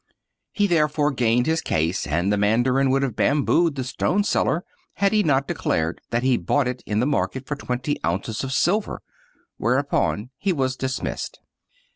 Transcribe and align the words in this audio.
He 0.51 0.65
therefore 0.65 1.11
gained 1.11 1.45
his 1.45 1.61
case, 1.61 2.07
and 2.07 2.33
the 2.33 2.37
mandarin 2.37 2.89
would 2.89 3.03
have 3.03 3.15
bambooed 3.15 3.75
the 3.75 3.83
stone 3.83 4.23
seller, 4.23 4.65
had 4.95 5.13
he 5.13 5.21
not 5.21 5.47
declared 5.47 6.01
that 6.09 6.23
he 6.23 6.37
bought 6.37 6.67
it 6.67 6.81
in 6.87 6.99
the 6.99 7.05
market 7.05 7.45
for 7.45 7.55
twenty 7.55 8.03
ounces 8.03 8.43
of 8.43 8.51
silver,— 8.51 9.03
^whereupon 9.61 10.31
he 10.39 10.53
was 10.53 10.75
dismissed. 10.75 11.39